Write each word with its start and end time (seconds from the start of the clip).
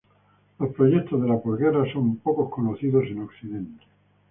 Los 0.57 0.73
proyectos 0.73 1.21
de 1.21 1.27
las 1.29 1.41
postguerra 1.41 1.85
son 1.93 2.17
poco 2.17 2.49
conocidos 2.49 3.03
en 3.05 3.19
occidente. 3.19 3.83